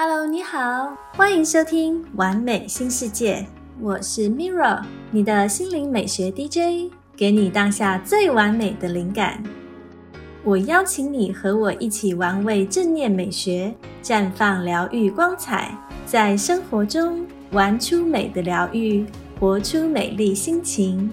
[0.00, 3.38] Hello，你好，欢迎收听《完美新世界》，
[3.80, 9.42] 我是 Mirra，你的心灵美学 DJ，给你当下最完美的灵感。
[10.44, 15.76] 我邀请你和我一起玩味正念美学，绽放疗愈光彩，
[16.06, 19.04] 在生活中玩出美的疗愈，
[19.40, 21.10] 活出美丽心情。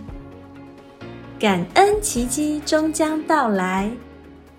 [1.40, 3.90] 感恩奇迹终将到来，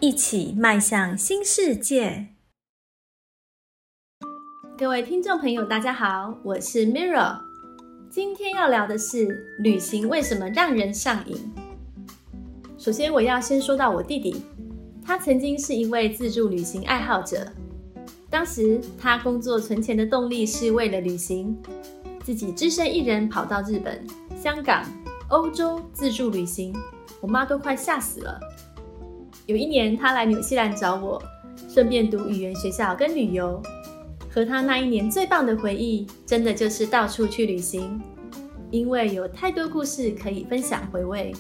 [0.01, 2.27] 一起迈向新世界。
[4.79, 7.41] 各位听众朋友，大家好，我是 Mirra。
[8.11, 9.27] 今天要聊的是
[9.61, 11.51] 旅行为什么让人上瘾。
[12.77, 14.43] 首先，我要先说到我弟弟，
[15.03, 17.51] 他曾经是一位自助旅行爱好者。
[18.29, 21.57] 当时他工作存钱的动力是为了旅行，
[22.23, 24.05] 自己只身一人跑到日本、
[24.39, 24.85] 香港、
[25.29, 26.77] 欧洲自助旅行，
[27.23, 28.39] 我妈都快吓死了。
[29.47, 31.23] 有一年，他来纽西兰找我，
[31.67, 33.59] 顺便读语言学校跟旅游。
[34.37, 37.99] 和他那一年最棒的回忆，真的就是到处去旅行，
[38.71, 41.35] 因为有太多故事可以分享回味。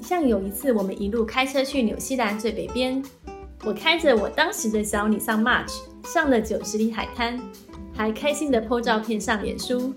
[0.00, 3.04] 像有一次，我们一路开车去纽西兰最北边，
[3.66, 7.38] 我开着我当时的小女上 March 上了九十里海滩，
[7.94, 9.92] 还开心的 po 照片上脸书。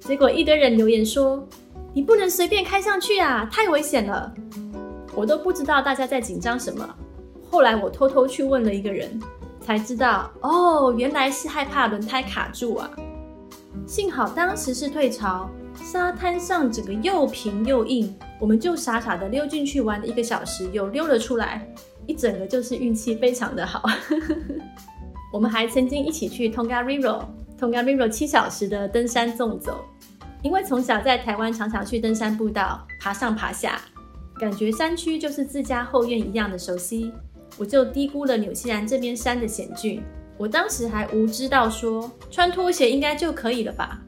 [0.00, 1.48] 结果一堆人留言说
[1.94, 4.30] ：“你不能随便开上去啊，太危险了！”
[5.16, 6.86] 我都不知道大家在紧张什么。
[7.50, 9.18] 后来我偷偷去问了一个人。
[9.60, 12.90] 才知道哦，原来是害怕轮胎卡住啊！
[13.86, 21.66] 幸好当时是退潮，沙滩上整个又平又硬，我们就傻傻的溜进去玩了一个小时，又溜了出来，
[22.06, 23.82] 一整个就是运气非常的好。
[25.32, 29.84] 我们还曾经一起去 Tongariro，Tongariro 七小时的登山纵走，
[30.42, 33.80] 因为从小在台湾常常去登山步道，爬上爬下，
[34.40, 37.12] 感觉山区就是自家后院一样的熟悉。
[37.58, 40.02] 我就低估了纽西兰这边山的险峻，
[40.38, 44.00] 我当时还无知到说穿拖鞋应该就可以了吧。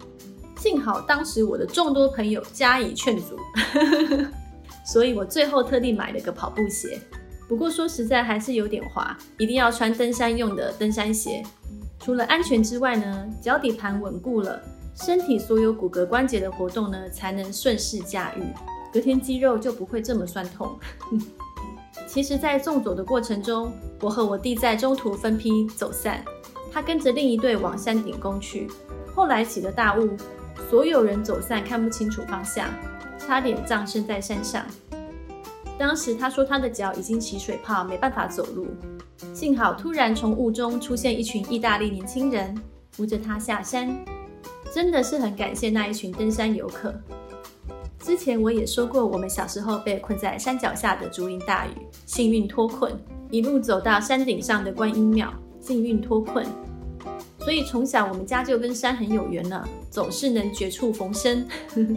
[0.57, 3.37] 幸好当时我的众多朋友加以劝阻，
[4.87, 6.99] 所以我最后特地买了个跑步鞋。
[7.49, 11.43] 不过说实在还是有点滑，一定要穿登山用的登山鞋。
[11.99, 14.63] 除了安全之外呢，脚底盘稳固了，
[14.95, 18.43] 身体所有骨骼关节的活动呢才能顺势驾驭，
[18.93, 20.79] 隔天肌肉就不会这么酸痛。
[22.07, 26.23] 其实，在纵走的过程中，我和我弟在中途分批走散，
[26.71, 28.69] 他跟着另一队往山顶攻去。
[29.15, 30.17] 后来起了大雾，
[30.71, 32.69] 所有人走散，看不清楚方向，
[33.19, 34.65] 差点葬身在山上。
[35.79, 38.67] 当时他说他的脚已经起水泡，没办法走路。
[39.33, 42.55] 幸好突然从雾中出现一群意大利年轻人，
[42.91, 44.05] 扶着他下山。
[44.73, 46.95] 真的是很感谢那一群登山游客。
[48.03, 51.71] 之前我也说过，我们小时候被困在山脚下的竹林大雨，
[52.05, 52.93] 幸运脱困，
[53.31, 56.45] 一路走到山顶上的观音庙，幸运脱困。
[57.39, 61.47] 所以从小我们家就跟山很有缘了，总是能绝处逢生。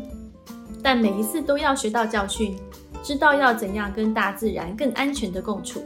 [0.84, 2.56] 但每一次都要学到教训，
[3.02, 5.84] 知道要怎样跟大自然更安全的共处。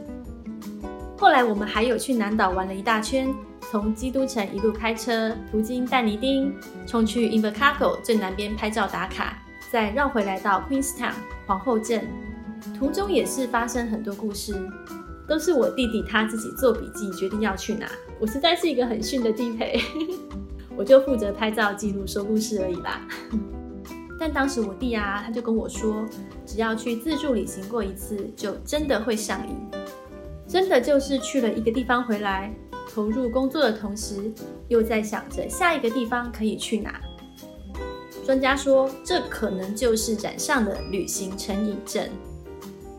[1.16, 3.34] 后来我们还有去南岛玩了一大圈，
[3.70, 6.54] 从基督城一路开车，途经但尼丁，
[6.86, 9.39] 冲去 Invercargill 最南边拍照打卡。
[9.70, 11.12] 再绕回来到 Queenstown
[11.46, 12.04] 皇后镇，
[12.76, 14.52] 途中也是发生很多故事，
[15.28, 17.86] 都是我弟弟他自己做笔记决定要去哪。
[18.18, 19.80] 我实在是一个很逊的地陪，
[20.76, 23.00] 我就负责拍照记录说故事而已啦。
[24.18, 26.04] 但当时我弟啊，他就跟我说，
[26.44, 29.56] 只要去自助旅行过一次，就真的会上瘾，
[30.48, 32.52] 真的就是去了一个地方回来，
[32.92, 34.32] 投入工作的同时，
[34.66, 37.00] 又在想着下一个地方可以去哪。
[38.24, 42.08] 专家说，这可能就是染上的旅行成瘾症，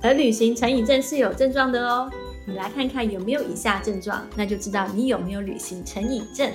[0.02, 2.10] 而旅行成瘾症是有症状的哦。
[2.48, 6.52] 你来看看有没有以下症状，那就知道你有没有旅行成瘾症。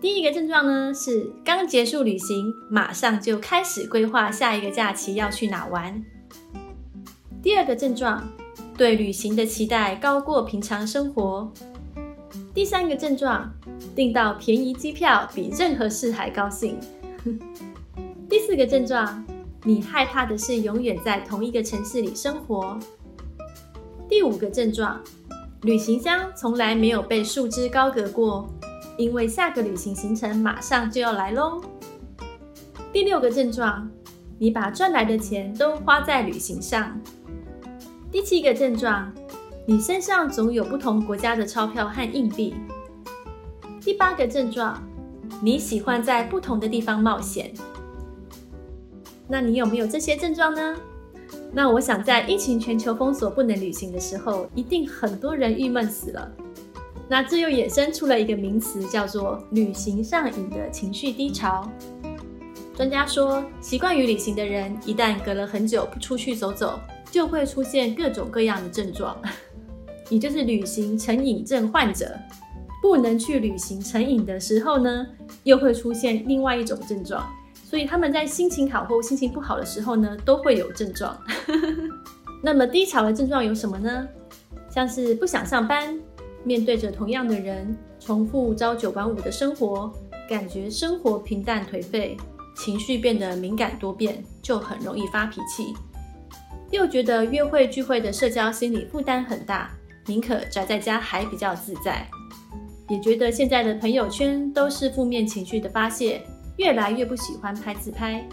[0.00, 6.04] 第一个症状呢，是刚结束旅行，马上就开始规划下一个假期要去哪玩。
[7.42, 8.28] 第二个症状，
[8.76, 11.50] 对旅行的期待高过平常生活。
[12.54, 13.50] 第三个症状，
[13.94, 16.78] 订到便宜机票比任何事还高兴。
[18.28, 19.24] 第四个症状，
[19.64, 22.78] 你害怕的是永远在同一个城市里生活。
[24.08, 25.00] 第五个症状，
[25.62, 28.48] 旅行箱从来没有被束之高阁过，
[28.96, 31.60] 因为下个旅行行程马上就要来喽。
[32.92, 33.88] 第六个症状，
[34.38, 37.00] 你把赚来的钱都花在旅行上。
[38.10, 39.12] 第七个症状，
[39.66, 42.54] 你身上总有不同国家的钞票和硬币。
[43.80, 44.82] 第八个症状。
[45.42, 47.52] 你喜欢在不同的地方冒险，
[49.28, 50.76] 那你有没有这些症状呢？
[51.52, 56.30] 那我想，在疫情全球封锁不能旅行的时候，一定很多人郁闷死了。
[57.08, 61.70] 那这又衍生出了一个名词，叫做“旅行上瘾”的情绪低潮。
[62.76, 66.78] 专家说，习惯于旅行的人，一旦隔了很久不出去走走，
[67.10, 69.16] 就会出现各种各样的症状，
[70.10, 72.14] 也就是旅行成瘾症患者。
[72.86, 75.04] 不能去旅行成瘾的时候呢，
[75.42, 77.28] 又会出现另外一种症状。
[77.64, 81.20] 所以他们在心情好或心情不好的时候呢，都会有症状。
[82.40, 84.06] 那么低潮的症状有什么呢？
[84.70, 85.98] 像是不想上班，
[86.44, 89.92] 面对着同样的人，重复朝九晚五的生活，
[90.28, 92.16] 感觉生活平淡颓废，
[92.56, 95.74] 情绪变得敏感多变，就很容易发脾气。
[96.70, 99.72] 又觉得约会聚会的社交心理负担很大，
[100.06, 102.08] 宁可宅在家还比较自在。
[102.88, 106.22] 也觉得现在的朋友圈都是负面情绪的发泄。
[106.56, 108.26] 越来越不喜欢拍自拍，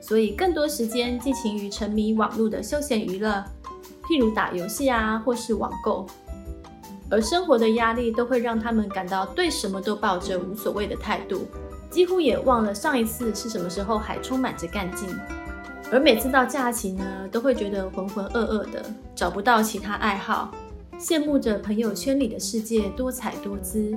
[0.00, 3.44] 所以更多时间进行于沉迷网络的休闲娱乐，
[4.04, 6.06] 譬如打游戏啊，或是网购。
[7.10, 11.48] 而生活的压力都会让他们感到对什么都抱着无所谓的态度，
[11.90, 15.08] 几乎也忘了上一次是什么时候还充满着干劲。
[15.90, 18.84] 而每次到假期呢，都会觉得浑浑噩噩的，
[19.16, 20.52] 找不到其他爱好，
[20.98, 23.96] 羡慕着朋友圈里的世界多彩多姿。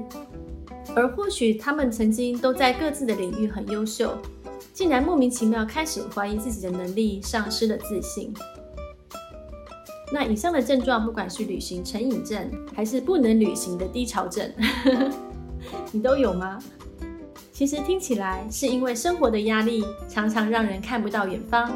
[0.96, 4.18] 而或许他们曾经都在各自的领域很优秀，
[4.74, 8.34] 竟然莫名其妙开始怀疑自己的能力，丧失了自信。
[10.14, 14.52] 那以上的症状，不管是旅行成瘾症，还是不能旅行的低潮症，
[15.94, 16.60] 你都有吗？
[17.54, 21.72] 其实听起来是因为生活的压力常常让人看不到远方，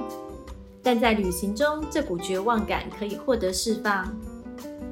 [0.84, 4.14] 但在旅行中，这股绝望感可以获得释放，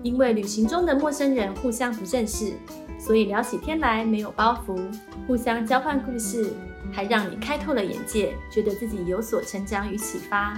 [0.04, 2.54] 因为旅行中的陌生人互相不认识。
[3.00, 4.80] 所以聊起天来没有包袱，
[5.28, 6.54] 互相交换故事，
[6.90, 10.58] 还让你开拓了眼界，觉得自己有所成长与启发，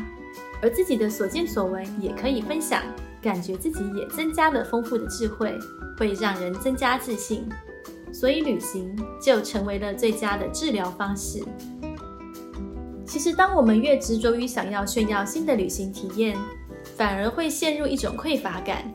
[0.61, 2.83] 而自己的所见所闻也可以分享，
[3.19, 5.57] 感觉自己也增加了丰富的智慧，
[5.97, 7.49] 会让人增加自信。
[8.13, 11.43] 所以旅行就成为了最佳的治疗方式。
[13.07, 16.37] 其实，当我们越执着于想要炫耀新的旅行体验，
[16.95, 18.93] 反而会陷入一种匮乏感。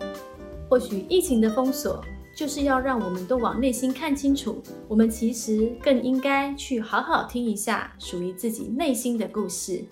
[0.70, 2.02] 或许疫情的封锁。
[2.32, 9.84] 就是要让我们都往内心看清楚，我们其实更应该去好好听一下属于自己内心的故事。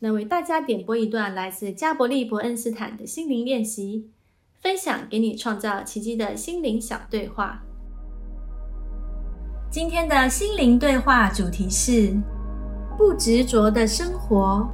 [0.00, 4.10] 那为大家点播一段来自加伯利·伯恩斯坦的心灵练习，
[4.60, 7.62] 分享给你创造奇迹的心灵小对话。
[9.70, 12.12] 今天的心灵对话主题是
[12.98, 14.68] 不执着的生活。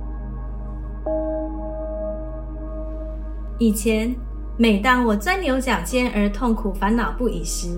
[3.60, 4.16] 以前。
[4.58, 7.68] 每当我钻牛角尖而痛苦、烦恼不已时，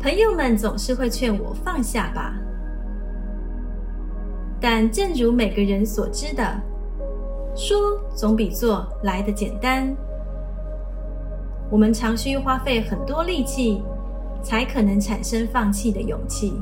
[0.00, 2.34] 朋友们总是会劝我放下吧。
[4.60, 6.60] 但正如每个人所知的，
[7.54, 7.78] 说
[8.16, 9.94] 总比做来的简单。
[11.70, 13.80] 我们常需花费很多力气，
[14.42, 16.60] 才可能产生放弃的勇气。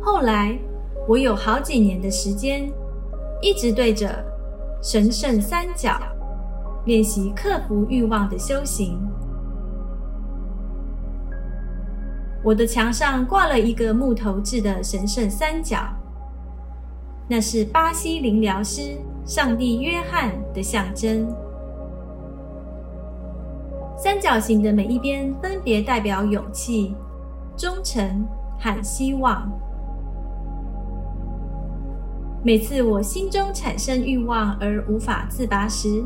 [0.00, 0.56] 后来，
[1.08, 2.72] 我有好几年的时间，
[3.40, 4.24] 一直对着
[4.82, 5.98] 神圣三角。
[6.84, 8.98] 练习克服欲望的修行。
[12.42, 15.78] 我的墙上挂了一个木头制的神圣三角，
[17.28, 21.32] 那是巴西灵疗师上帝约翰的象征。
[23.96, 26.96] 三角形的每一边分别代表勇气、
[27.56, 28.26] 忠诚
[28.58, 29.48] 和希望。
[32.44, 36.02] 每次我心中产生欲望而无法自拔时，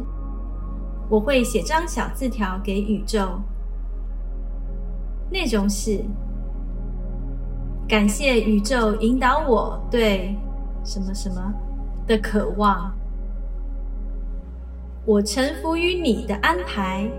[1.08, 3.40] 我会写张小字条给宇宙，
[5.30, 6.04] 内容是：
[7.88, 10.36] 感谢宇宙引导我对
[10.84, 11.54] 什么什么
[12.06, 12.92] 的渴望，
[15.06, 17.10] 我臣服于你的安排，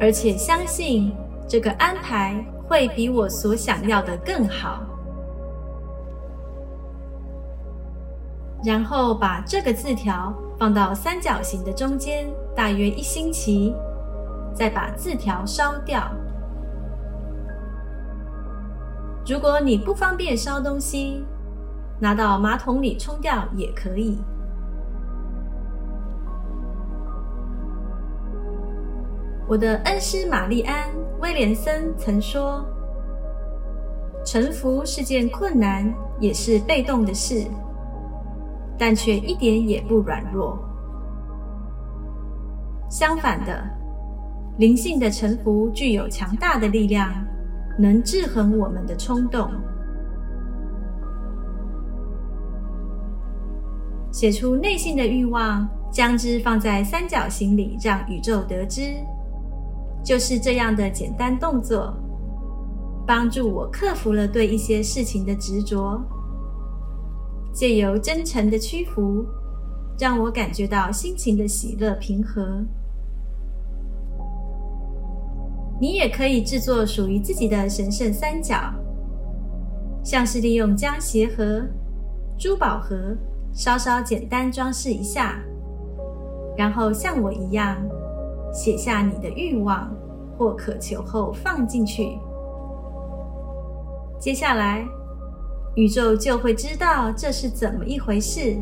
[0.00, 1.12] 而且相信
[1.46, 4.84] 这个安排会比我所想要的更好。
[8.64, 10.32] 然后把这个字条。
[10.58, 13.72] 放到三角形的中间，大约一星期，
[14.52, 16.10] 再把字条烧掉。
[19.24, 21.24] 如果你不方便烧东西，
[22.00, 24.18] 拿到马桶里冲掉也可以。
[29.46, 30.88] 我的恩师玛丽安·
[31.20, 32.64] 威廉森曾说
[34.26, 37.46] ：“臣服是件困难，也是被动的事。”
[38.78, 40.58] 但却一点也不软弱。
[42.88, 43.62] 相反的，
[44.58, 47.12] 灵性的臣服具有强大的力量，
[47.78, 49.50] 能制衡我们的冲动。
[54.10, 58.94] 写出内心的欲望，将之放在三角形里，让宇宙得知。
[60.02, 61.94] 就是这样的简单动作，
[63.06, 66.00] 帮助我克服了对一些事情的执着。
[67.58, 69.26] 借由真诚的屈服，
[69.98, 72.62] 让我感觉到心情的喜乐平和。
[75.80, 78.72] 你也可以制作属于自己的神圣三角，
[80.04, 81.66] 像是利用将鞋盒、
[82.38, 83.16] 珠宝盒
[83.52, 85.40] 稍稍简单装饰一下，
[86.56, 87.76] 然后像我一样
[88.52, 89.92] 写下你的欲望
[90.38, 92.16] 或渴求后放进去。
[94.20, 94.86] 接下来，
[95.74, 98.56] 宇宙就会知道这是怎么一回事，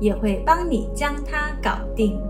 [0.00, 2.20] 也会帮你将它搞定。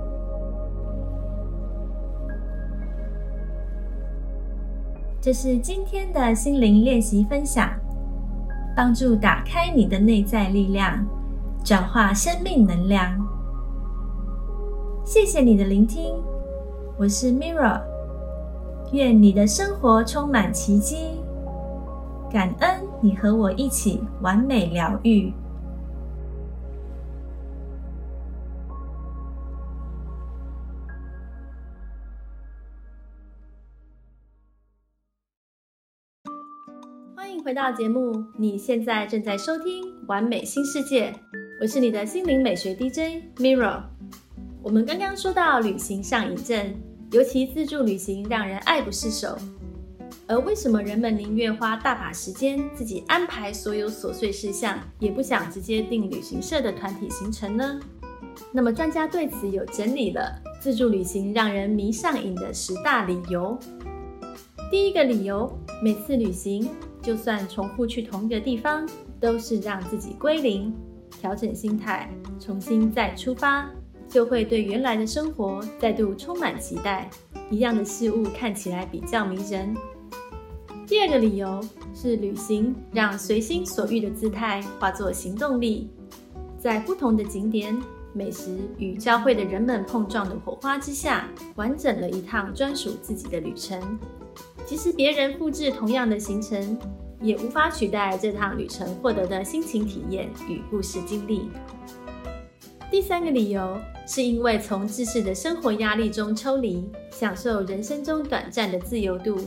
[5.21, 7.69] 这是今天的心灵练习分享，
[8.75, 11.05] 帮助打开你的内在力量，
[11.63, 13.13] 转化生命能量。
[15.05, 16.15] 谢谢你的聆听，
[16.97, 17.83] 我是 Mirra，
[18.93, 21.21] 愿你的生活充满奇迹，
[22.31, 25.33] 感恩你和我一起完美疗愈。
[37.17, 41.11] 欢迎回到节目，你现在正在收听《完美新世界》，
[41.63, 43.83] 我是你的心灵美学 DJ Mirror。
[44.63, 46.75] 我们刚刚说到旅行上瘾症，
[47.13, 49.39] 尤其自助旅行让人爱不释手。
[50.31, 57.81] 而为什么人们宁愿花大把时间自己安排所有琐碎事项，也不想直接订旅行社的团体行程呢？
[58.53, 63.59] 那么专家对此有整理了自助旅行让人迷上瘾的十大理由。
[64.71, 66.71] 第一个理由，每次旅行。
[67.03, 68.87] 就算重复去同一个地方，
[69.19, 70.73] 都是让自己归零，
[71.11, 72.09] 调整心态，
[72.39, 73.69] 重新再出发，
[74.07, 77.11] 就会对原来的生活再度充满期待。
[77.51, 79.75] 一样的事物看起来比较迷人。
[80.91, 81.61] 第二个理由
[81.95, 85.89] 是旅行让随心所欲的姿态化作行动力，
[86.59, 87.81] 在不同的景点、
[88.13, 93.81] 美食与交汇的人们碰撞的火花之下，完整了一趟专属自己的旅程。
[94.67, 96.77] 即使别人复制同样的行程，
[97.23, 101.43] 也无法取代这趟旅程获得的心情体验与故事经历。
[102.91, 103.79] 第三个理由
[104.09, 109.39] 是因为从自式的生活压力中抽离，享受人生中短暂的自由度，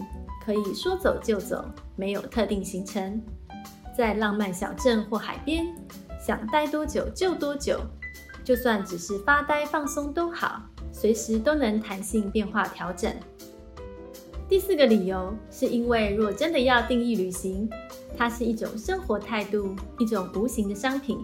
[0.45, 1.63] 可以说走就走，
[1.95, 3.21] 没有特定行程，
[3.97, 5.65] 在浪漫小镇或海边，
[6.19, 7.79] 想待多久就多久，
[8.43, 13.13] 就算只是发呆放松都好，随时都能弹性变化调整。
[14.49, 17.69] 第四个理由是因为，若真的要定义旅行，
[18.17, 21.17] 它是一种生活态度，一种无形的商品。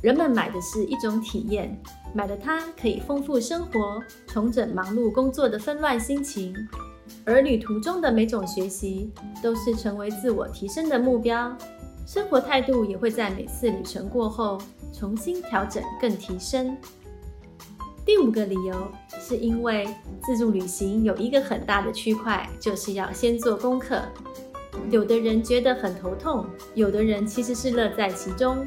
[0.00, 1.76] 人们买的是一种体验，
[2.14, 6.54] 买了它可以丰富生活，重整忙碌工作的纷乱心情。
[7.24, 9.10] 而旅途中的每种学习，
[9.42, 11.56] 都是成为自我提升的目标。
[12.06, 14.58] 生活态度也会在每次旅程过后
[14.92, 16.76] 重新调整，更提升。
[18.04, 18.74] 第五个理由
[19.20, 19.86] 是因为
[20.22, 24.00] 自助旅行有一个很大的区块，就是要先做功课。
[24.90, 28.66] 有的人觉得很头痛，有的人其实是乐在其中。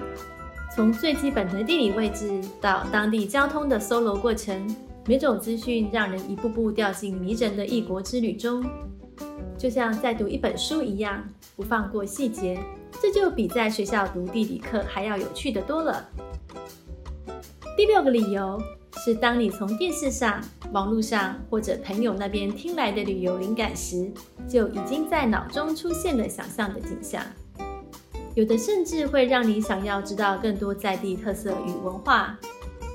[0.76, 4.74] 从最基本的地理位置到当地交通的搜罗过程，
[5.08, 8.64] 每种资讯让人一步步掉进迷人的异国之旅中，
[9.58, 11.24] 就像在读一本书一样，
[11.56, 12.60] 不放过细节。
[13.02, 16.08] 这就比在学校读地理课还要有趣的多了。
[17.76, 18.62] 第六个理由。
[19.04, 20.40] 是当你从电视上、
[20.74, 24.12] 网络上或者朋友那边听来的旅游灵感时，
[24.48, 27.20] 就已经在脑中出现了想象的景象。
[28.36, 32.38] 有的甚至会让你想要知道更多在地特色与文化。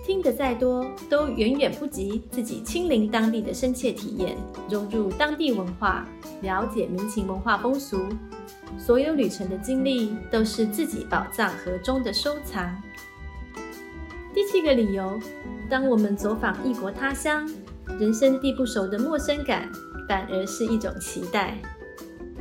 [0.06, 4.36] 听得再多，都远远不及自己亲临当地的深切体验，
[4.70, 6.06] 融入当地文化，
[6.42, 7.98] 了解民情文化风俗。
[8.78, 12.80] 所有旅程的经历，都是自己宝藏盒中的收藏。
[14.32, 15.18] 第七个理由。
[15.68, 17.44] 当我们走访异国他乡，
[17.98, 19.68] 人生地不熟的陌生感
[20.08, 21.58] 反而是一种期待。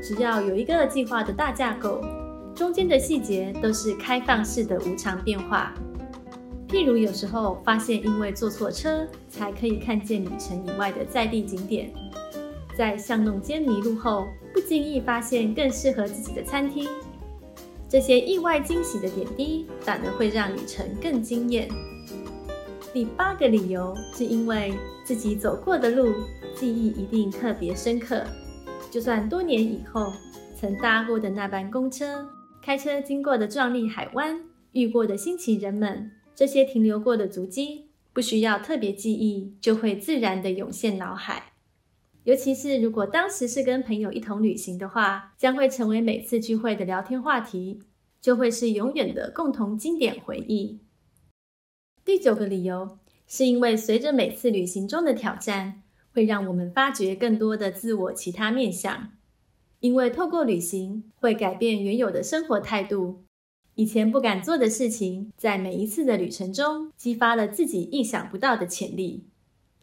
[0.03, 2.05] 只要有一个计划的大架构，
[2.53, 5.73] 中间的细节都是开放式的无常变化。
[6.67, 11.89] 譬如有时候发现因为坐错车，才可以看见旅程以外的在地景点；
[12.77, 16.87] 在巷弄间迷路后，不经意发现更适合自己的餐厅。
[17.87, 21.69] 这些意外惊喜的点滴，反而会让旅程更惊艳。
[22.91, 24.73] 第八个理由是因为
[25.05, 26.13] 自己走过的路，
[26.55, 28.23] 记忆一定特别深刻。
[28.89, 30.11] 就算多年以后，
[30.59, 32.27] 曾搭过的那班公车，
[32.61, 34.41] 开车经过的壮丽海湾，
[34.71, 41.53] 遇过的新奇人们，这些停留过的足迹，不需要特别记忆，就会自然的涌现脑海。
[42.25, 47.83] 尤其是如果当时是跟朋友一同旅行的话，将会成为每次聚会的聊天话题，
[48.19, 50.79] 就会是永远的共同经典回忆。
[52.03, 59.11] 第九个理由，是因为随着每次旅行中的挑战，会让我们发掘更多的自我其他面相。
[59.81, 63.24] 因为透过旅行，会改变原有的生活态度，
[63.75, 69.27] 以前不敢做的事情，在每一次的旅程中，激发了自己意想不到的潜力。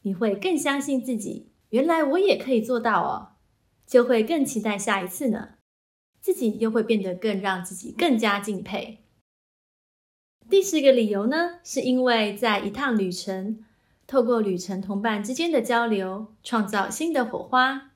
[0.01, 1.51] 你会更相信自己。
[1.69, 3.37] 原来我也可以做到哦，
[3.87, 5.51] 就会更期待下一次呢。
[6.21, 9.05] 自己又会变得更让自己更加敬佩。
[10.49, 13.65] 第十个理由呢，是因为在一趟旅程，
[14.07, 17.91] 透过旅程同伴之间的交流，创造新的火花。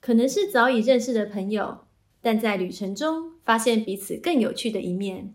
[0.00, 1.86] 可能是早已认识的朋友，
[2.20, 5.34] 但在旅程中发现彼此更有趣的一面；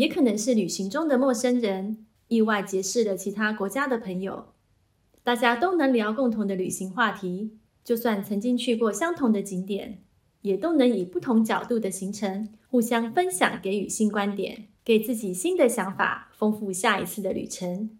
[0.00, 4.54] 也可能是旅行中的陌生人，意外结识了其他国家的朋友。
[5.22, 10.02] 大家都能聊共同的旅行话题，就算曾经去过相同的景点，
[10.40, 17.98] 也都能以不同角度的行程互相分享，给予新观点，给自己新的想法，丰富下一次的旅程，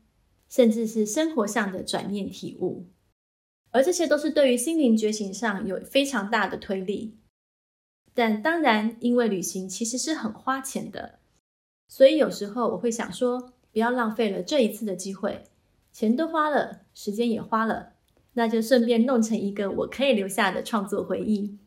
[0.49, 2.87] 甚至是生活上的转念体悟。
[3.73, 7.19] 而这些都是对于心灵觉醒上有非常大的推力。
[8.14, 11.19] 但当然，因为旅行其实是很花钱的，
[11.90, 15.42] 所以有时候我会想说，不要浪费了这一次的机会。
[15.90, 17.94] 钱都花了，时间也花了，
[18.35, 21.59] 那就顺便弄成一个我可以留下的创作回忆。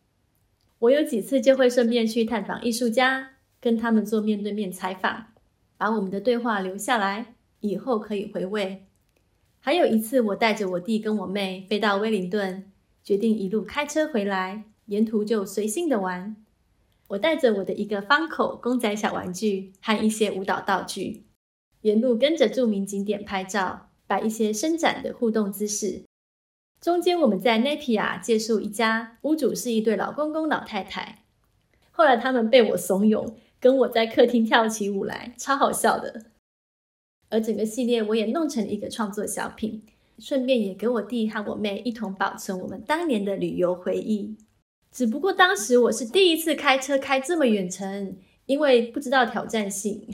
[0.79, 5.25] 我有几次就会顺便去探访艺术家，跟他们做面对面采访，
[5.77, 8.85] 把我们的对话留下来，以后可以回味。
[9.59, 12.71] 还有一次，我带着我弟跟我妹飞到威灵顿，
[13.03, 16.37] 决定一路开车回来，沿途就随心的玩。
[17.13, 21.23] 我带着我的一个方口公仔小玩具和一些舞蹈道具，
[21.81, 23.89] 沿路跟着著名景点拍照。
[24.05, 26.03] 摆一些伸展的互动姿势。
[26.79, 31.23] 中间我们在 Napia 借宿一家，屋主是一对老公公老太太。
[31.89, 36.25] 后来他们被我怂恿，跟我在客厅跳起舞来，超好笑的。
[37.29, 39.83] 而整个系列我也弄成了一个创作小品，
[40.19, 44.35] 顺便也给我弟和我妹一同保存我们当年的旅游回忆。
[44.93, 50.07] 只不过当时我是第一次开车开这么远程，因为不知道挑战性。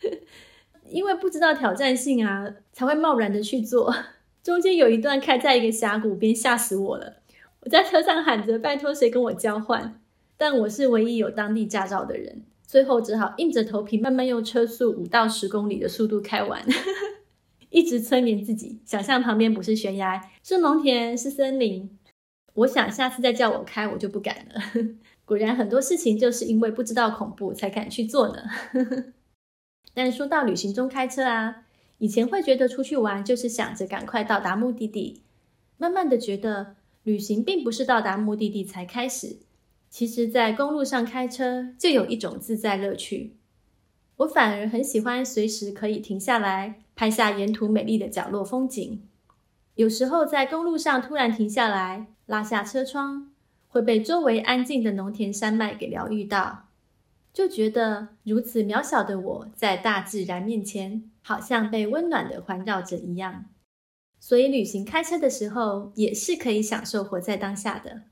[0.90, 3.94] 因为不知道挑战性啊，才会贸然的去做。
[4.42, 7.14] 中间有一段开在一个峡谷边，吓死我了。
[7.60, 9.98] 我在车上喊着：“拜托谁跟我交换？”
[10.36, 16.62] 但我是唯一有当地驾照的人，最后只好硬着头皮慢慢用车速五到十公里的速度开完，
[17.70, 21.88] 一直催眠自己，想象旁边不是悬崖，是农田，是森林。
[22.54, 24.60] 我想下次再叫我开，我就不敢了。
[25.24, 28.42] 果然很多事情就是因为不知道恐怖，才敢去做呢。
[29.94, 31.64] 但说到旅行中开车啊，
[31.98, 35.22] 以前会觉得出去玩就是想着赶快到达目的地，
[35.78, 39.38] 慢慢的觉得旅行并不是到达目的地才开始，
[39.88, 43.36] 其实在公路上开车就有一种自在乐趣。
[44.18, 49.02] 我反而很喜欢随时可以停下来拍下沿途美丽的角落风景。
[49.74, 53.30] 有时候在公路上突然停下来，拉下车窗，
[53.68, 56.68] 会被周围安静的农田山脉给疗愈到。
[57.32, 63.46] 就觉得如此渺小的我在大自然面前，好像被温暖的环绕着一样。
[64.20, 68.02] 所以旅行开车的时候，也是可以享受活在当下的。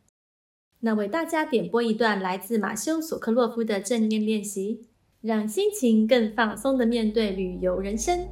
[0.80, 4.88] 那为大家点播一段来自马修索克洛夫的正念练习，
[5.20, 8.26] 让心情更放松的面对旅游人生。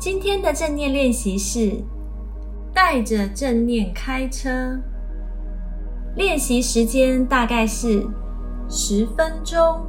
[0.00, 1.84] 今天的正念练习是
[2.72, 4.78] 带着正念开车，
[6.16, 8.06] 练习时间大概是。
[8.72, 9.84] 十分钟。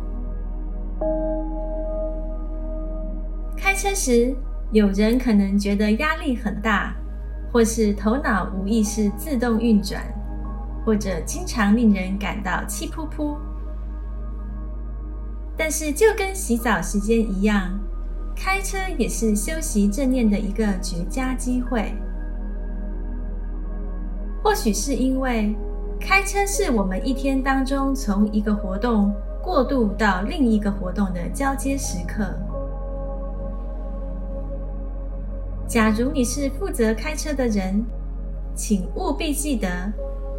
[3.55, 4.35] 开车时，
[4.71, 6.95] 有人可能觉得压力很大，
[7.53, 10.01] 或是头脑无意识自动运转，
[10.83, 13.37] 或者经常令人感到气扑扑。
[15.55, 17.79] 但是，就跟洗澡时间一样，
[18.35, 21.93] 开车也是修习正念的一个绝佳机会。
[24.43, 25.55] 或许是因为。
[26.03, 32.25] 开车是我们一天当中从一个活动过渡到另一个活动的交接时刻。
[35.67, 37.85] 假如你是负责开车的人，
[38.55, 39.69] 请务必记得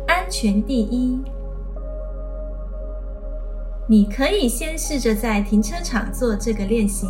[0.08, 1.22] 安全第一。
[3.86, 7.06] 你可以先试着在停车场做这个练习，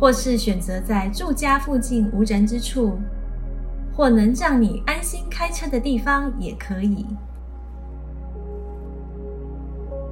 [0.00, 2.98] 或是选择在住家附近无人之处，
[3.96, 7.06] 或能让你安心开车的地方也可以。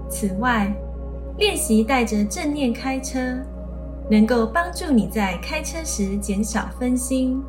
[0.08, 0.72] 此外，
[1.38, 3.18] 练习带着正念开车，
[4.10, 7.42] 能够帮助你在开车时减少分心，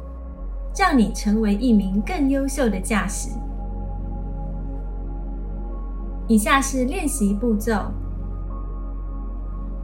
[0.75, 3.29] 让你成为一名更优秀的驾驶。
[6.27, 7.91] 以下是练习步骤。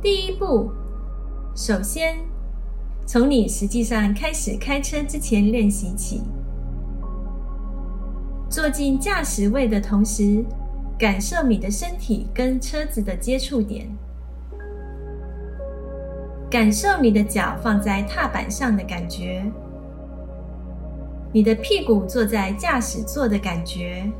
[0.01, 0.71] 第一步，
[1.53, 2.17] 首先
[3.05, 6.23] 从你实际上开始开车之前练习起。
[8.49, 10.43] 坐进驾驶位的同时，
[10.97, 13.87] 感受你的身体跟车子的接触点，
[16.49, 19.45] 感受你的脚放在踏板上的感觉，
[21.31, 24.11] 你的屁股坐在驾驶座的感觉。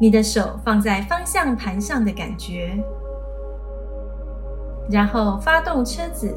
[0.00, 2.76] 你的手放在方向盘上的感觉，
[4.90, 6.34] 然后发动车子，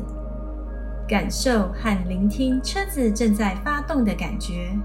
[1.08, 4.78] 感受和聆听车子正在发动的感觉。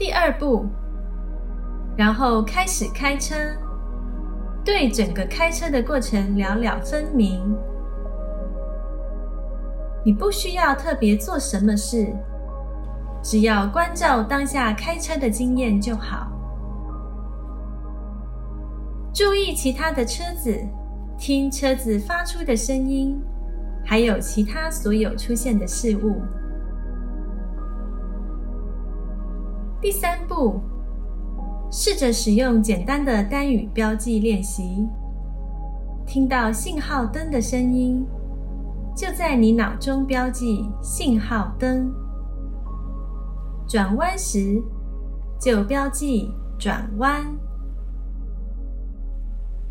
[0.00, 0.64] 第二步，
[1.94, 3.34] 然后开始开车，
[4.64, 7.54] 对整个开车的过程了了分明。
[10.02, 12.10] 你不需要特别做什么事。
[13.22, 16.32] 只要关照当下开车的经验就好，
[19.12, 20.58] 注意其他的车子，
[21.18, 23.22] 听车子发出的声音，
[23.84, 26.22] 还有其他所有出现的事物。
[29.80, 30.60] 第三步，
[31.72, 34.86] 试着使用简单的单语标记练习。
[36.06, 38.04] 听到信号灯的声音，
[38.94, 41.90] 就在你脑中标记信号灯。
[43.66, 44.62] 转弯时，
[45.40, 47.24] 就标记转弯。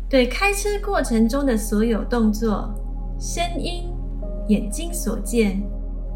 [0.08, 2.68] 对开车过程中的所有动作、
[3.16, 3.84] 声音、
[4.48, 5.62] 眼睛所见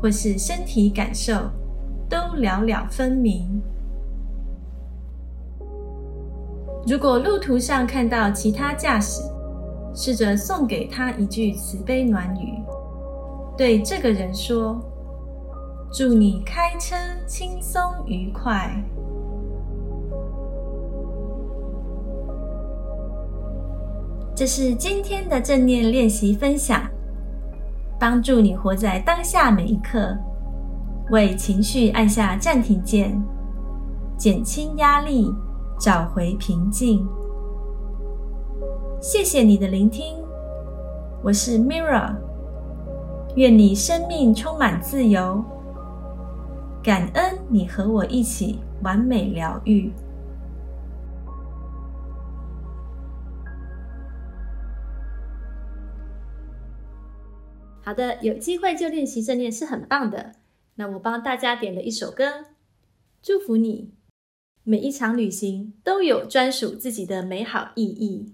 [0.03, 1.49] 或是身体感受，
[2.09, 3.63] 都了了分明。
[6.87, 9.23] 如果路途上看到其他驾驶，
[9.95, 12.63] 试着送给他一句慈悲暖语，
[13.57, 14.81] 对这个人说。
[15.97, 18.69] 祝你开车轻松愉快。
[24.35, 26.83] 这是今天的正念练习分享，
[27.97, 30.19] 帮助你活在当下每一刻，
[31.13, 33.17] 为情绪按下暂停键，
[34.19, 35.33] 减轻压力，
[35.79, 37.07] 找回平静。
[39.01, 40.17] 谢谢你的聆听，
[41.23, 42.15] 我是 Mira，
[43.35, 45.45] 愿你生命充满自由。
[46.83, 49.93] 感恩你和我一起完美疗愈。
[57.83, 60.33] 好的，有机会就练习正念是很棒的。
[60.77, 62.45] 那我帮大家点了一首歌，
[63.23, 63.93] 祝福你
[64.67, 68.33] 每一场旅行都有专属自己的美好意义。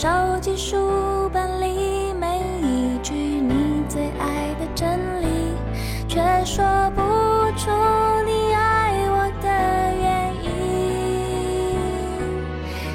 [0.00, 0.08] 手
[0.40, 5.26] 机书本里每一句你最爱的真理
[6.06, 7.02] 却说不
[7.58, 7.68] 出
[8.24, 9.48] 你爱我的
[10.00, 11.74] 原因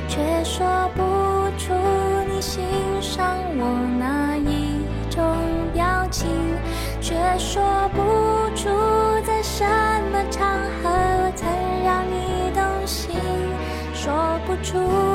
[0.08, 1.02] 却说不
[1.58, 1.74] 出
[2.34, 2.63] 你欣
[3.02, 3.66] 赏我
[4.00, 5.22] 哪一种
[5.74, 6.26] 表情
[7.02, 7.62] 却说
[7.94, 8.00] 不
[8.56, 8.70] 出
[9.28, 9.66] 在什
[10.10, 10.48] 么场
[10.82, 11.46] 合我曾
[11.84, 13.13] 让你动心
[13.94, 15.12] 说不出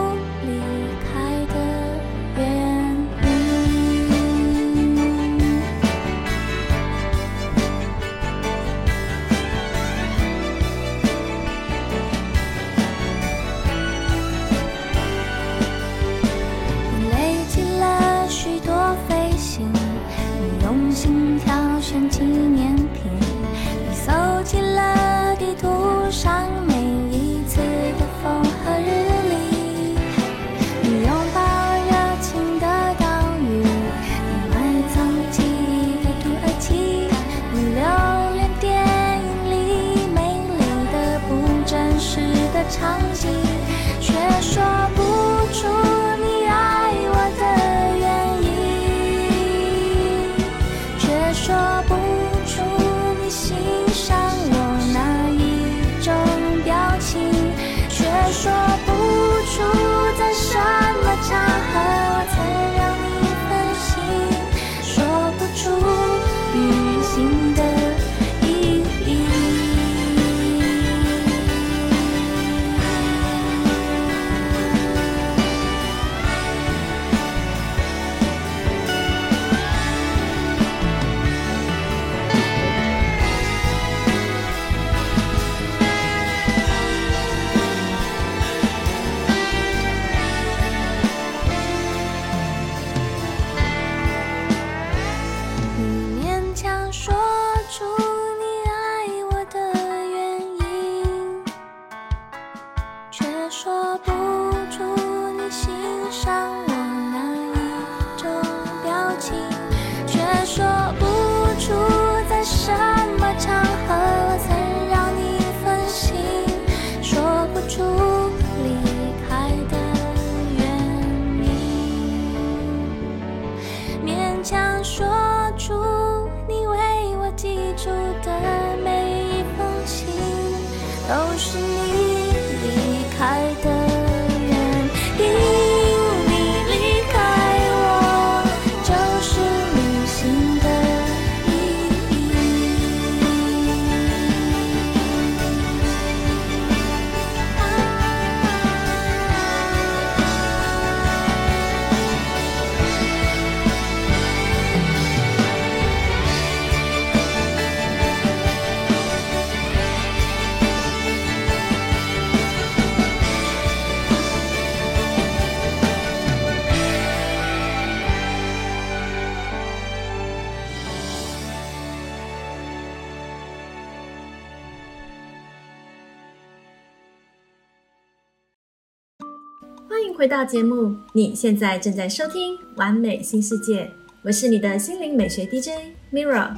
[180.39, 183.87] 到节目，你现在正在收听《完美新世界》，
[184.23, 185.71] 我是你的心灵美学 DJ
[186.13, 186.55] Mirror。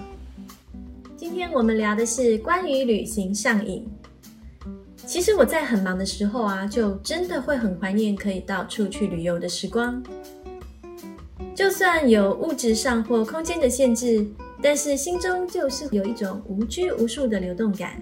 [1.17, 3.89] 今天我们聊的是关于旅行上瘾。
[5.07, 10.03] 其实我在很忙的时候啊，就真的会很怀念可以到处去旅游的时光。
[11.55, 14.27] 就算有物质上或空间的限制，
[14.61, 17.99] 但是心中就是有一种无拘无束的流动感。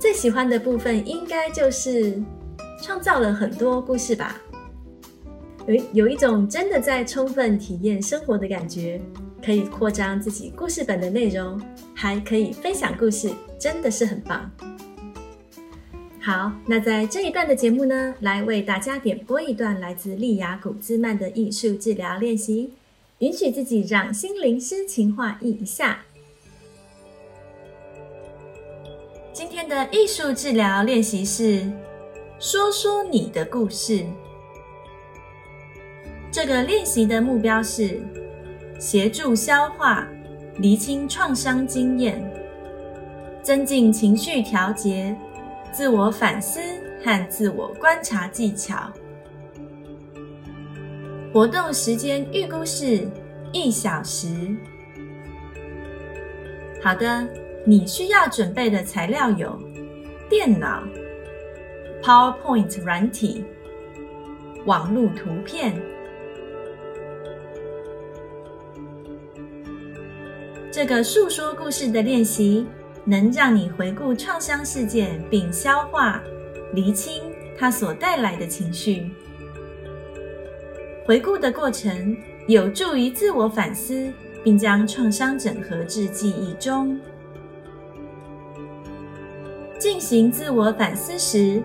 [0.00, 2.20] 最喜欢的部分应该就是
[2.84, 4.38] 创造了很多故事吧，
[5.66, 9.00] 有有一种真的在充分体验生活的感觉，
[9.42, 11.58] 可以扩张自己故事本的内容，
[11.94, 14.50] 还可以分享故事，真的是很棒。
[16.20, 22.70] 好，那在这一段的节目呢，来为大家点播一段来自利雅古兹曼的艺术治疗练习，
[23.20, 26.02] 允许自己让心灵诗情画意一下。
[29.32, 31.66] 今天的艺术治疗练习是
[32.38, 34.04] 说说你的故事。
[36.30, 38.02] 这个练习的目标是
[38.78, 40.06] 协助消化、
[40.58, 42.22] 厘清创伤经验，
[43.42, 45.16] 增进情绪调节、
[45.72, 46.60] 自我反思
[47.04, 48.92] 和自我观察技巧。
[51.32, 53.08] 活动时间预估是
[53.52, 54.28] 一小时。
[56.82, 57.26] 好的，
[57.64, 59.58] 你需要准备的材料有
[60.28, 60.82] 电脑、
[62.04, 63.42] PowerPoint 软体、
[64.66, 65.74] 网络图片。
[70.70, 72.66] 这个述说故事的练习
[73.06, 76.22] 能让你回顾创伤事件，并消化、
[76.74, 77.22] 厘清
[77.56, 79.10] 它所带来的情绪。
[81.06, 82.14] 回顾的过程
[82.46, 84.12] 有助于自我反思，
[84.42, 87.00] 并将创伤整合至记忆中。
[89.78, 91.62] 进行自我反思时，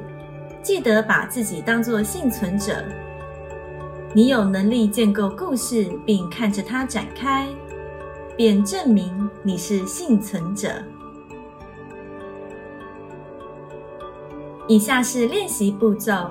[0.70, 2.86] 记得把自己当作幸存者。
[4.14, 7.50] 你有能力建构故事，并看着它展开，
[8.38, 10.70] 便证明你是幸存者。
[14.68, 16.30] 以下是练习步骤：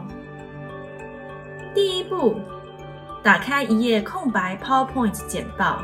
[1.75, 2.37] 第一步，
[3.25, 5.83] 打开一页空白 PowerPoint 简报；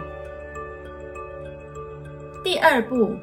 [2.45, 3.17] 第二步，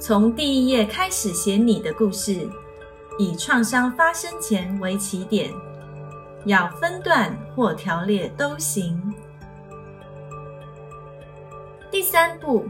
[0.00, 2.48] 从第一页开始写你的故事，
[3.20, 5.50] 以创伤发生前为起点，
[6.46, 8.98] 要分段或条列都行。
[11.90, 12.64] 第三步，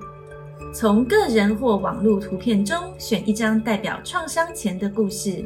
[0.75, 5.45] 从个人或网络图片中选一张代表创伤前的故事，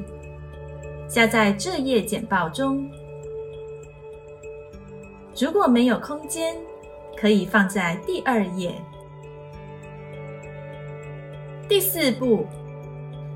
[1.07, 2.91] 加在这页简报中。
[5.39, 6.57] 如果没有空间，
[7.15, 8.75] 可以放在第二页。
[11.69, 12.47] 第四步，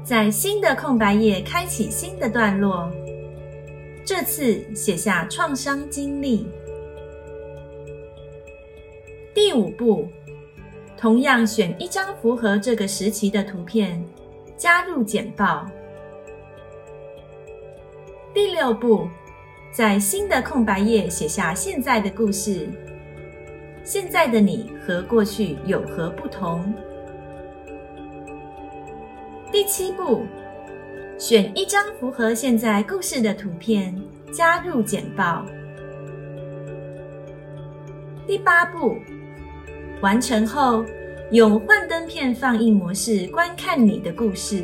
[0.09, 2.91] 在新的空白页开启新的段落，
[4.07, 6.49] 这次写下创伤经历。
[9.35, 10.09] 第五步，
[10.97, 14.03] 同样选一张符合这个时期的图片，
[14.57, 15.67] 加入简报。
[18.33, 19.07] 第六步，
[19.71, 22.67] 在新的空白页写下现在的故事。
[23.85, 26.73] 现在的你和过去有何不同？
[29.51, 30.27] 第七步，
[31.19, 33.99] 选一张符合现在故事的图片，
[34.31, 35.43] 加入简报。
[38.27, 38.97] 第八步，
[40.03, 40.85] 完成后
[41.31, 44.63] 用幻灯片放映模式观看你的故事。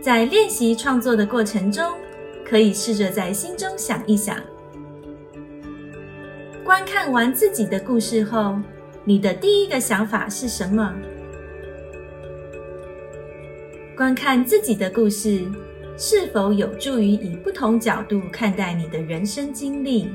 [0.00, 1.94] 在练习创作的过程中，
[2.48, 4.36] 可以试着在心中想一想：
[6.62, 8.56] 观看完自己的故事后，
[9.02, 10.94] 你的第一个想法是什么？
[13.96, 15.48] 观看自己的故事，
[15.96, 20.12] 是否有助于以不同角度看待你的人生经历？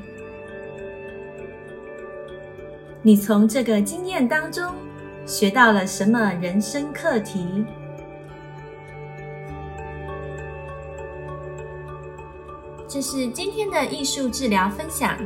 [3.02, 4.76] 你从这个经验当中
[5.26, 7.64] 学到了什么人生课题？
[12.86, 15.18] 这是今天的艺术治疗分享。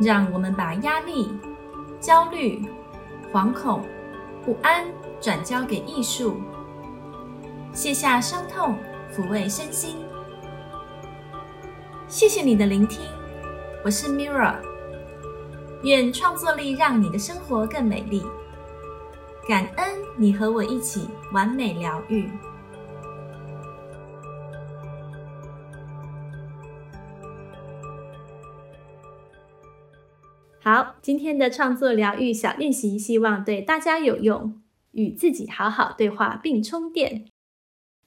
[0.00, 1.30] 让我们把压力、
[2.00, 2.60] 焦虑、
[3.32, 3.80] 惶恐、
[4.44, 4.84] 不安
[5.20, 6.36] 转交给艺术。
[7.74, 8.78] 卸下伤痛，
[9.12, 9.96] 抚慰身心。
[12.06, 13.00] 谢谢你的聆听，
[13.84, 14.54] 我是 Mira。
[15.82, 18.22] 愿创作力让你的生活更美丽。
[19.48, 22.30] 感恩你和我一起完美疗愈。
[30.62, 34.60] 好，今天的创作疗愈小练习，希望对大家有用。
[34.92, 37.24] 与自己好好对话并充电。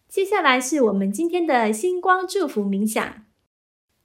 [0.08, 3.26] 接下来是我们今天的星光祝福冥想，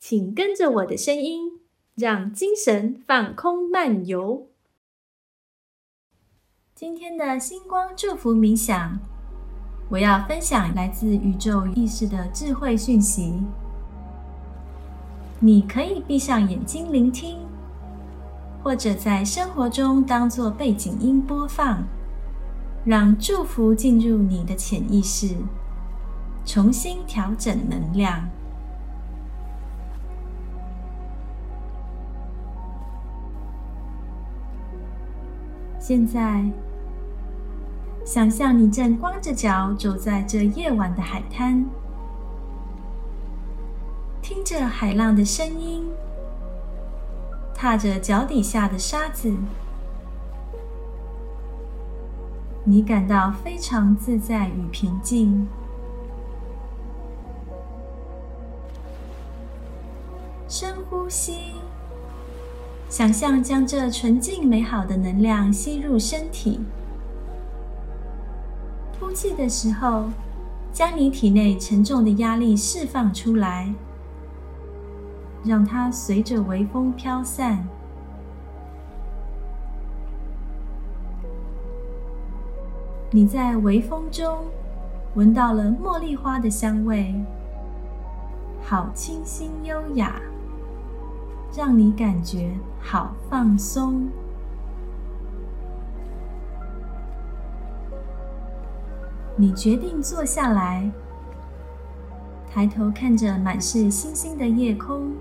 [0.00, 1.60] 请跟着我的声音，
[1.94, 4.48] 让精神放空漫游。
[6.74, 8.98] 今天的星光祝福冥想，
[9.90, 13.40] 我要分享来自宇宙意识的智慧讯息。
[15.38, 17.38] 你可以闭上眼睛聆听，
[18.64, 21.84] 或者在生活中当做背景音播放，
[22.84, 25.36] 让祝福进入你的潜意识。
[26.44, 28.28] 重新调整能量。
[35.78, 36.44] 现在，
[38.04, 41.66] 想象你正光着脚走在这夜晚的海滩，
[44.22, 45.88] 听着海浪的声音，
[47.52, 49.34] 踏着脚底下的沙子，
[52.64, 55.48] 你感到非常自在与平静。
[61.12, 61.34] 吸，
[62.88, 66.58] 想象将这纯净美好的能量吸入身体。
[68.98, 70.08] 呼气的时候，
[70.72, 73.74] 将你体内沉重的压力释放出来，
[75.44, 77.62] 让它随着微风飘散。
[83.10, 84.38] 你在微风中
[85.14, 87.14] 闻到了茉莉花的香味，
[88.62, 90.18] 好清新优雅。
[91.54, 94.08] 让你感觉好放松。
[99.36, 100.90] 你决定坐下来，
[102.50, 105.12] 抬头看着满是星星的夜空。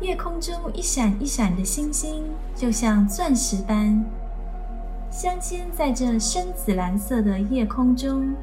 [0.00, 4.04] 夜空中一闪一闪的星星，就像钻石般
[5.10, 8.34] 镶嵌在这深紫蓝色的夜空中，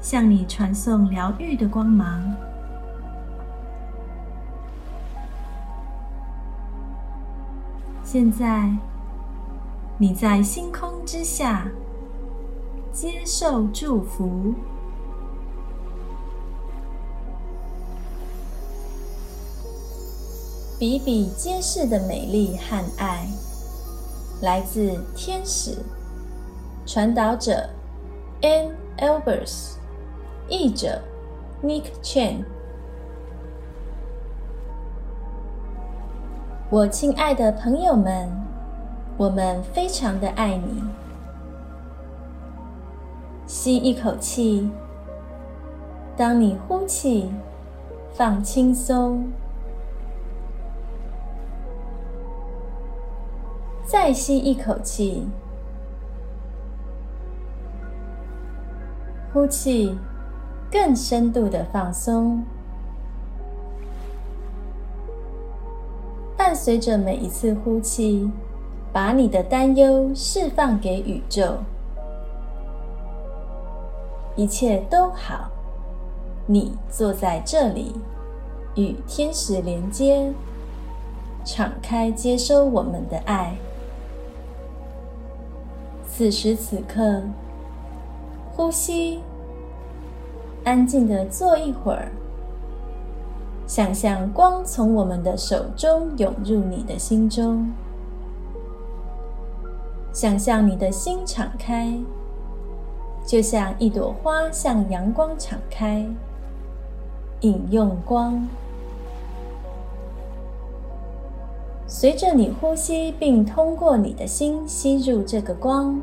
[0.00, 2.47] 向你传送疗愈的光芒。
[8.10, 8.74] 现在，
[9.98, 11.68] 你在星空之下
[12.90, 14.54] 接受祝福，
[20.78, 23.28] 比比皆是的美丽和爱，
[24.40, 25.76] 来自天使。
[26.86, 27.68] 传导者
[28.40, 29.74] Ann Albers，
[30.48, 31.02] 译者
[31.62, 32.42] Nick Chen。
[36.70, 38.30] 我亲爱的朋友们，
[39.16, 40.84] 我们非常的爱你。
[43.46, 44.70] 吸一口气，
[46.14, 47.32] 当你呼气，
[48.12, 49.32] 放轻松。
[53.86, 55.26] 再吸一口气，
[59.32, 59.98] 呼气，
[60.70, 62.44] 更深度的放松。
[66.58, 68.28] 随着每一次呼气，
[68.92, 71.58] 把你的担忧释放给宇宙，
[74.34, 75.48] 一切都好。
[76.46, 77.94] 你坐在这里，
[78.74, 80.32] 与天使连接，
[81.44, 83.54] 敞开接收我们的爱。
[86.08, 87.22] 此时此刻，
[88.56, 89.20] 呼吸，
[90.64, 92.10] 安静的坐一会儿，
[93.68, 97.70] 想象光从我们的手中涌入你的心中，
[100.10, 101.92] 想象你的心敞开，
[103.26, 106.02] 就像一朵花向阳光敞开，
[107.40, 108.42] 引用光。
[111.86, 116.00] 随着你呼吸，并通过你的心吸入这个光，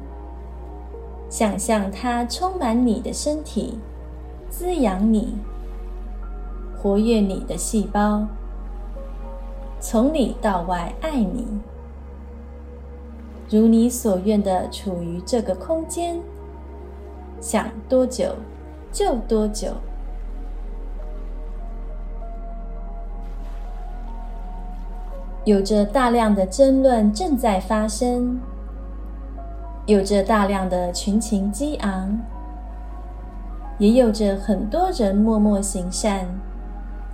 [1.31, 3.79] 想象它充满你的身体，
[4.51, 5.35] 滋养你，
[6.85, 8.27] 活跃你的细胞，
[9.79, 11.47] 从里到外爱你，
[13.49, 16.21] 如你所愿的处于这个空间，
[17.41, 18.35] 想多久
[18.91, 19.69] 就多久。
[25.43, 28.39] 有着大量的争论正在发生，
[29.87, 32.19] 有着大量的群情激昂，
[33.79, 36.27] 也有着很多人默默行善，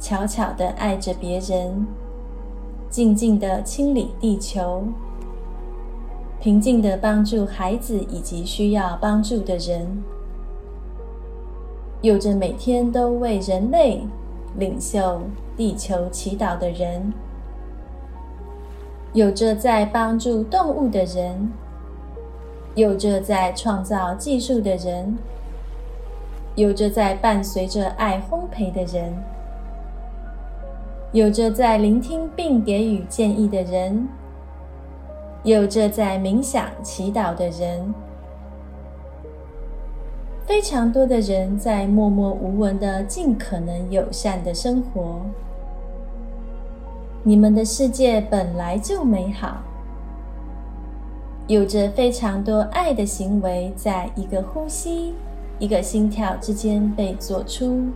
[0.01, 1.85] 悄悄的爱着别人，
[2.89, 4.83] 静静的清理地球，
[6.41, 10.03] 平静的帮助孩子以及需要帮助的人，
[12.01, 14.01] 有着每天都为人类
[14.57, 15.21] 领袖
[15.55, 17.13] 地球祈祷的人。
[19.13, 21.51] 有着在帮助动物的人，
[22.73, 25.15] 有着在创造技术的人，
[26.55, 29.13] 有着在伴随着爱烘焙的人，
[31.13, 34.07] 有着在聆听并给予建议的人，
[35.43, 37.93] 有着在冥想祈祷的人，
[40.45, 45.19] 非常多的人在默默无闻的尽可能友善的生活。
[47.23, 49.57] 你们的世界本来就美好，
[51.45, 55.13] 有着非常多爱的行为，在一个呼吸、
[55.59, 57.89] 一个心跳之间被做出。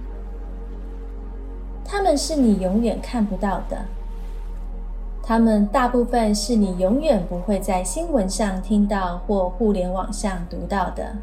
[1.85, 3.85] 他们是你永远看不到的，
[5.23, 11.15] 他们大部分是你永远不会在新闻上听到或互联网上读到的。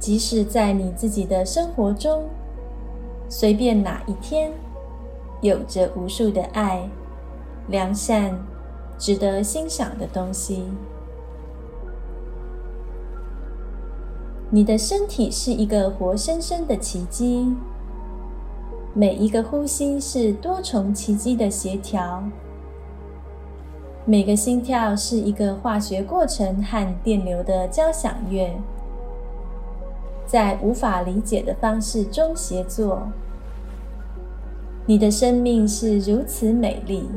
[0.00, 2.24] 即使在你自己的生活中，
[3.28, 4.50] 随便哪一天。
[5.40, 6.88] 有着无数的爱、
[7.68, 8.34] 良善、
[8.96, 10.64] 值得欣赏的东西。
[14.48, 17.54] 你的身体是一个活生生的奇迹，
[18.96, 22.22] 每一个呼吸是多重奇迹的协调，
[24.04, 28.54] 每个心跳是一个化学过程和电流的交响乐，
[30.24, 33.08] 在无法理解的方式中协作。
[34.86, 37.08] 你的生命是如此美丽，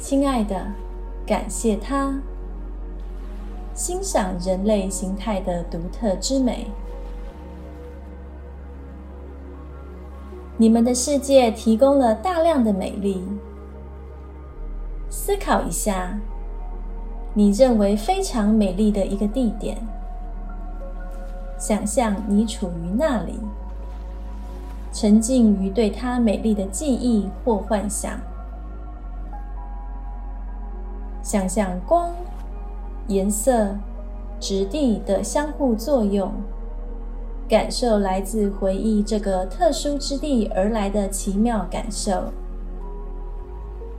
[0.00, 0.66] 亲爱的，
[1.24, 2.20] 感谢它，
[3.72, 6.66] 欣赏人类形态的独特之美。
[10.62, 13.20] 你们的世界提供了大量的美丽。
[15.10, 16.16] 思考一下，
[17.34, 19.76] 你认为非常美丽的一个地点，
[21.58, 23.40] 想象你处于那里。
[24.92, 28.12] 沉浸于对它美丽的记忆或幻想，
[31.24, 32.08] 想象光、
[33.08, 33.74] 颜色、
[34.38, 36.32] 质地的相互作用，
[37.48, 42.32] 感受来自回忆这个特殊之地而来的奇妙感受。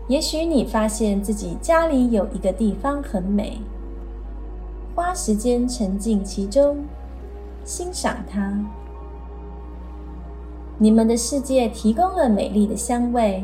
[0.08, 3.62] 也许你发现自己家里有一个地方很美，
[4.96, 6.78] 花时间沉浸其中，
[7.64, 8.60] 欣赏它。
[10.78, 13.44] 你们的世界提供了美丽的香味，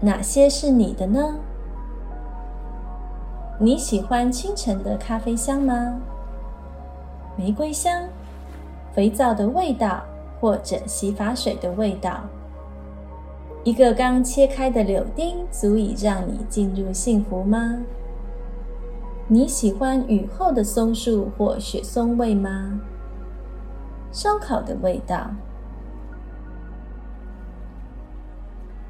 [0.00, 1.36] 哪些是你的呢？
[3.60, 6.00] 你喜欢清晨的咖啡香吗？
[7.36, 8.02] 玫瑰香、
[8.96, 10.02] 肥皂的味道，
[10.40, 12.22] 或者洗发水的味道？
[13.62, 17.76] 一个刚切开的柳丁足以让你进入幸福吗？
[19.28, 22.80] 你喜欢雨后的松树或雪松味吗？
[24.10, 25.30] 烧烤的味道？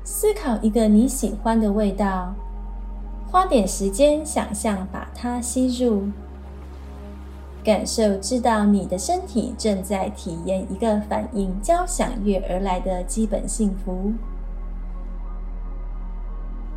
[0.04, 2.32] 思考一个你喜欢的味道，
[3.28, 6.04] 花点时间想象把它吸入，
[7.66, 14.12] 感受知道你的身体正在体验一个反应交响乐而来的基本幸福。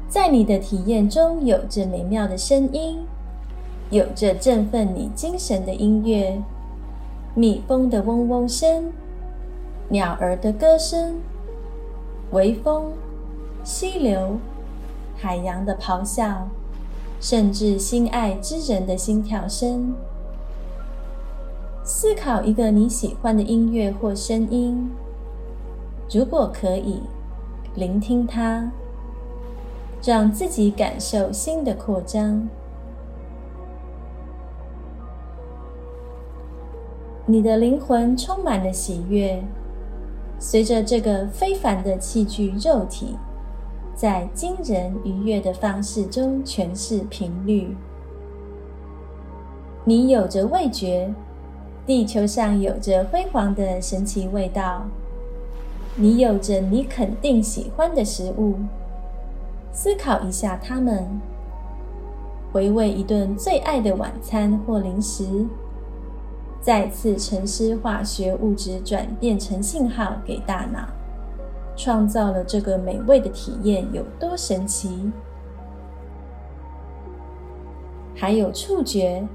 [0.08, 3.06] 在你的体验中，有着美妙的声音，
[3.92, 6.42] 有着振奋你精神的音乐，
[7.36, 8.92] 蜜蜂的嗡嗡声，
[9.90, 11.20] 鸟儿的歌声，
[12.32, 12.94] 微风。
[13.64, 14.40] 溪流、
[15.18, 16.48] 海洋的咆哮，
[17.20, 19.94] 甚至心爱之人的心跳声。
[21.92, 24.92] 思考一个你喜欢的音乐或声音，
[26.14, 27.02] 如果可以，
[27.74, 28.72] 聆听它，
[30.04, 32.48] 让自己感受新的扩张。
[37.26, 39.44] 你的灵魂充满了喜悦，
[40.38, 43.18] 随着这个非凡的器具肉体。
[43.96, 47.76] 在惊人愉悦的方式中诠释频率。
[49.84, 51.12] 你有着味觉，
[51.90, 54.86] 地球上有着辉煌的神奇味道。
[55.96, 58.58] 你有着你肯定喜欢的食物，
[59.72, 61.20] 思考一下它们，
[62.54, 65.48] 回味一顿最爱的晚餐或零食，
[66.62, 70.88] 再次沉思化学物质转变成信号给大脑。
[71.76, 75.12] 创造了这个美味的体验有多神奇？
[78.16, 79.28] 还有触觉，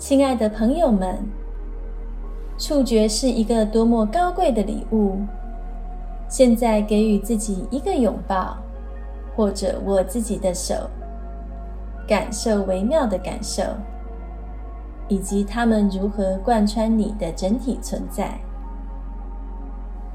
[0.00, 1.18] 亲爱的朋友们，
[2.56, 5.18] 触觉是一个多么高贵的礼物！
[6.26, 8.56] 现在给予自己一个拥抱，
[9.36, 10.74] 或者握自己的手，
[12.08, 13.62] 感受微妙的感受，
[15.06, 18.40] 以及它们如何贯穿你的整体存在。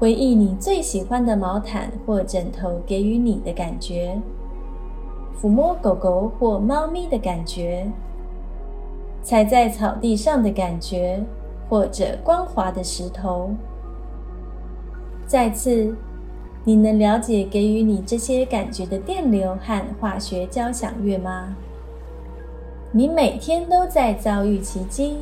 [0.00, 4.20] 回忆你最喜欢的毛毯或枕头给予你的感觉，
[5.40, 7.86] 抚摸狗狗或猫咪的感觉，
[9.26, 11.20] 踩在草地上的感觉，
[11.68, 13.50] 或者光滑的石头。
[15.26, 15.96] 再次，
[16.62, 21.56] 你能了解给予你这些感觉的电流和化学交响乐吗？
[22.92, 25.16] 你每天都在遭遇奇迹，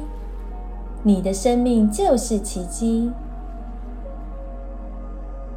[1.02, 3.11] 你的生命就是奇迹。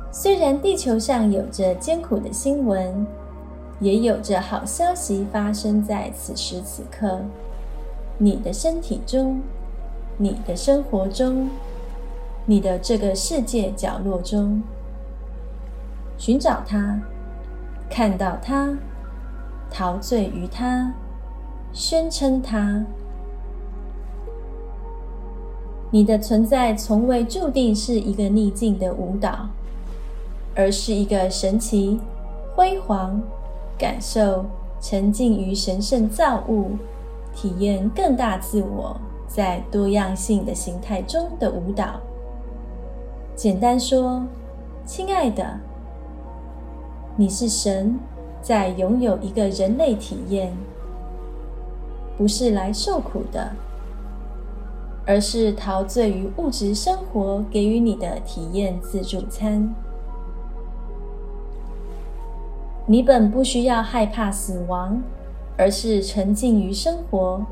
[0.09, 3.05] 虽然地球上有着艰苦的新闻，
[3.81, 7.19] 也有着好消息发生在此时此刻。
[8.17, 9.41] 你的身体中，
[10.17, 11.49] 你的生活中，
[12.45, 14.61] 你的这个世界角落中，
[16.17, 16.99] 寻找它，
[17.89, 18.77] 看到它，
[19.69, 20.93] 陶醉于它，
[21.71, 22.83] 宣称它。
[25.91, 29.47] 你的存在从未注定是一个逆境的舞蹈。
[30.59, 31.99] 而是一个神奇、
[32.55, 33.21] 辉煌、
[33.77, 34.43] 感受
[34.81, 36.71] 沉浸于神圣造物、
[37.37, 42.01] 体验更大自我在多样性的形态中的舞蹈。
[43.35, 44.25] 简单说，
[44.87, 45.59] 亲爱的，
[47.15, 47.99] 你是神
[48.41, 50.51] 在拥有一个人类体验，
[52.17, 53.51] 不是来受苦的，
[55.05, 59.75] 而是陶醉于物质生活给予你的体验自助餐。
[62.87, 65.03] 你本不需要害怕死亡，
[65.57, 67.45] 而是沉浸于生活。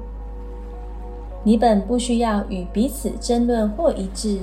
[1.43, 4.39] 你本不需要与彼此争论或一致，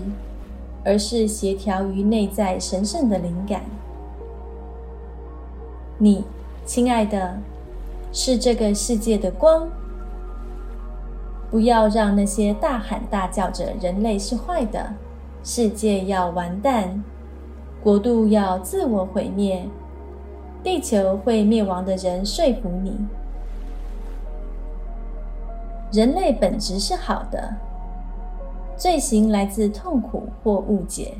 [0.85, 3.63] 而是协调于内在神圣的灵感。
[5.99, 6.25] 你，
[6.65, 7.39] 亲爱的，
[8.13, 9.69] 是这个世界的光。
[11.51, 14.95] 不要让那些大喊大叫着“人类是坏的，
[15.45, 17.05] 世界要完蛋，
[17.83, 19.69] 国度要自我毁灭”。
[20.65, 22.97] 地球会灭亡的人说服你，
[25.93, 27.55] 人类本质是好的，
[28.77, 31.15] 罪行来自痛苦或误解。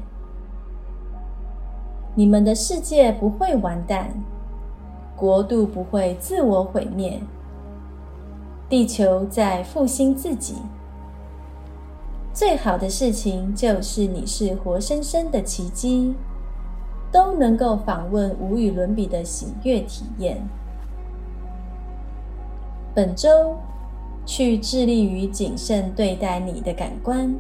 [2.15, 4.11] 你们的世界不会完蛋，
[5.15, 7.21] 国度不会自我毁灭，
[8.69, 10.57] 地球在复兴自己。
[12.33, 16.15] 最好的事情就是你是活生生的奇迹。
[17.13, 20.43] 都能够访问无与伦比的喜悦体验。
[22.95, 23.55] 本周
[24.25, 27.35] 去致力于谨慎对待你的感官，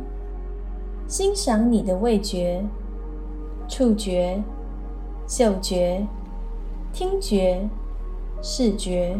[1.06, 2.62] 欣赏你的味觉、
[3.68, 4.42] 触觉、
[5.26, 6.06] 嗅觉、
[6.92, 7.68] 听觉、
[8.42, 9.16] 视觉。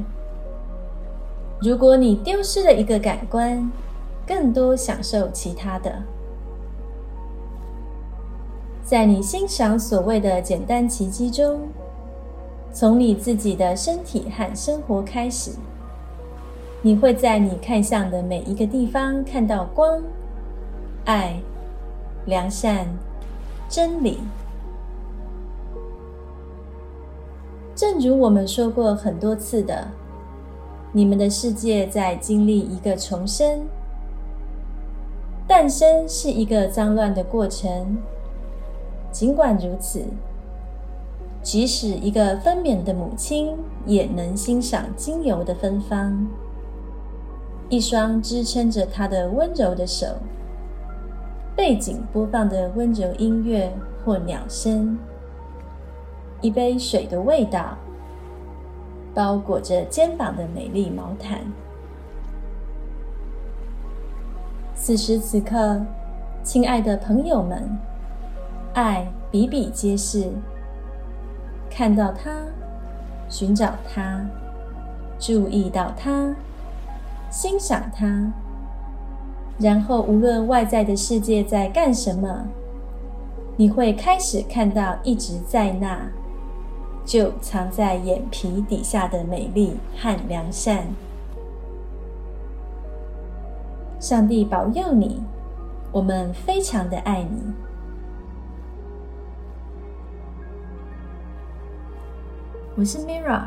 [1.60, 3.70] 如果你丢失了一个感官，
[4.26, 6.02] 更多享受其他的。
[8.84, 11.60] 在你欣赏所谓的简单奇迹中，
[12.72, 15.52] 从你自己的身体和生活开始，
[16.84, 20.02] 你会在你看向的每一个地方看到光、
[21.04, 21.40] 爱、
[22.26, 22.88] 良善、
[23.68, 24.18] 真理。
[27.76, 29.86] 正如我们说过很多次的，
[30.90, 33.60] 你们的世界在经历一个重生。
[35.46, 37.96] 诞生是一个脏乱的过程。
[39.12, 40.02] 尽管如此，
[41.42, 43.56] 即使一个分娩的母亲
[43.86, 46.26] 也能欣赏精油的芬芳。
[47.72, 50.06] 一双支撑着他的温柔的手，
[51.56, 53.72] 背景播放的温柔音乐
[54.04, 54.98] 或鸟声。
[56.42, 57.78] 一杯水的味道，
[59.14, 61.40] 包裹着肩膀的美丽毛毯。
[64.74, 65.80] 此时此刻，
[66.42, 67.66] 亲爱的朋友们，
[68.74, 70.30] 爱比比皆是。
[71.70, 72.38] 看到它，
[73.30, 74.20] 寻找它，
[75.18, 76.36] 注意到它，
[77.32, 78.30] 欣赏它，
[79.58, 82.44] 然后无论外在的世界在干什么，
[83.56, 85.98] 你会开始看到一直在那。
[87.04, 90.84] 就藏在眼皮底下的美丽和良善。
[93.98, 95.20] 上帝保佑你，
[95.90, 97.52] 我们非常的爱你。
[102.76, 103.46] 我是 Mira，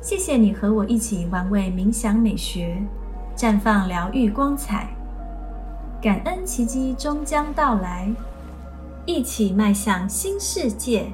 [0.00, 2.80] 谢谢你和我一起玩味冥想美学，
[3.36, 4.88] 绽放疗愈光彩，
[6.00, 8.08] 感恩奇迹终将到来，
[9.04, 11.12] 一起迈向新世界。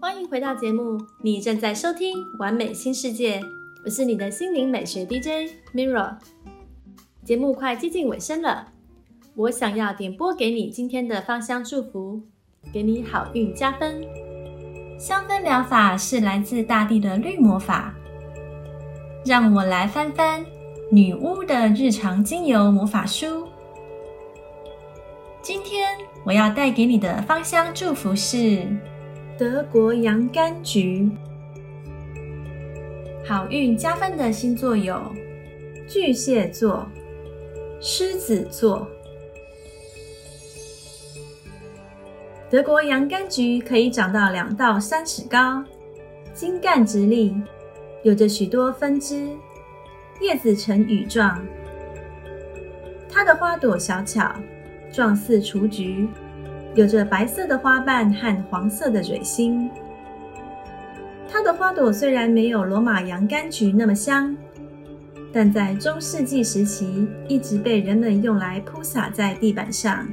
[0.00, 3.40] 欢迎回到节目，你正在收听《完美新世界》，
[3.84, 6.16] 我是你的心灵美学 DJ Mirror。
[7.24, 8.66] 节目快接近尾声了，
[9.36, 12.20] 我想要点播给你今天的芳香祝福，
[12.72, 14.02] 给你好运加分。
[14.98, 17.94] 香氛疗法是来自大地的绿魔法，
[19.24, 20.44] 让我来翻翻
[20.90, 23.46] 女巫的日常精油魔法书。
[25.40, 28.66] 今天我要带给你的芳香祝福是。
[29.38, 31.10] 德国洋甘菊，
[33.26, 35.00] 好运加分的星座有
[35.88, 36.86] 巨蟹座、
[37.84, 38.86] 狮子座。
[42.48, 45.64] 德国洋甘菊可以长到两到三尺高，
[46.32, 47.34] 茎干直立，
[48.04, 49.28] 有着许多分支，
[50.20, 51.44] 叶子呈羽状。
[53.10, 54.32] 它的花朵小巧，
[54.92, 56.08] 状似雏菊。
[56.74, 59.68] 有着白色的花瓣和黄色的蕊心。
[61.28, 64.34] 它的花朵虽然没有罗马洋甘菊那么香，
[65.32, 70.06] 但在中世纪时期一直被人们用来铺洒在地板上，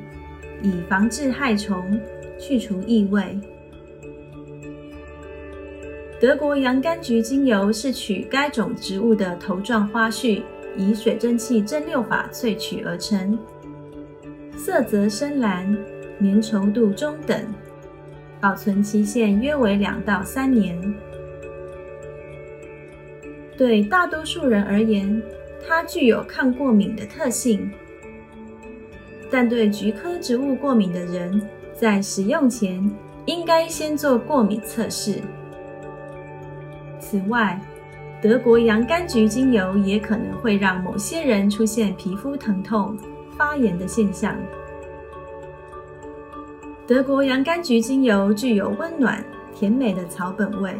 [0.61, 1.99] 以防治害虫、
[2.39, 3.37] 去除异味。
[6.21, 10.43] 德国洋甘菊精油是取该种植物的头状花序，
[10.75, 13.37] 以水蒸气蒸馏法萃取而成，
[14.57, 15.77] 色泽深蓝。
[16.21, 17.41] 粘稠度中等，
[18.41, 20.77] 保存期限约为两到三年。
[23.59, 25.21] 对大多数人而言，
[25.67, 27.69] 它具有抗过敏的特性，
[29.29, 31.41] 但对菊科植物过敏的人，
[31.73, 32.89] 在使用前
[33.25, 35.15] 应该先做过敏测试。
[37.01, 37.59] 此外，
[38.21, 42.97] 德国洋甘菊精油也可能会让某些人出现皮肤疼痛、
[43.35, 44.37] 发炎的现象。
[46.87, 49.21] 德国洋甘菊精油具有温暖
[49.53, 50.73] 甜美的草本味，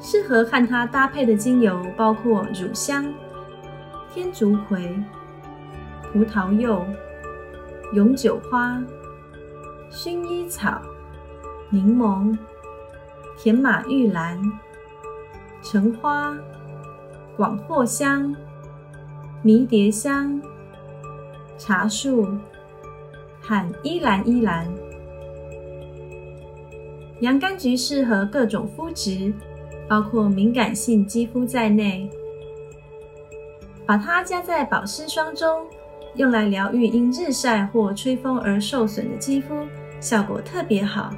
[0.00, 3.12] 适合和它搭配的精油包括乳香、
[4.12, 4.98] 天竺葵、
[6.12, 6.84] 葡萄柚、
[7.92, 8.82] 永久花、
[9.90, 10.80] 薰衣草、
[11.68, 12.36] 柠檬、
[13.36, 14.40] 甜马玉兰、
[15.62, 16.36] 橙花、
[17.36, 18.34] 广藿香、
[19.42, 20.40] 迷迭香、
[21.58, 22.26] 茶树。
[23.42, 24.70] 和依兰依兰，
[27.20, 29.32] 洋甘菊适合各种肤质，
[29.90, 32.08] 包括敏感性肌肤在内。
[33.84, 35.66] 把它加在保湿霜中，
[36.14, 39.66] 用来疗愈因日晒或吹风而受损的肌肤，
[39.98, 41.12] 效果特别好。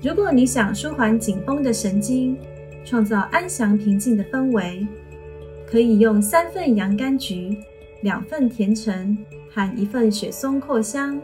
[0.00, 2.38] 如果你想舒缓紧绷的神经，
[2.84, 4.86] 创造安详平静的氛围，
[5.66, 7.58] 可以用三份洋甘菊，
[8.02, 9.18] 两份甜橙。
[9.52, 11.20] 和一份雪松扩香，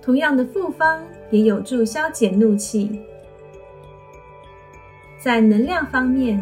[0.00, 1.02] 同样的复方
[1.32, 3.00] 也有助消减怒气，
[5.18, 6.38] 在能量方面，